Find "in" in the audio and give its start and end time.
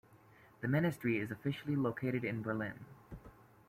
2.23-2.41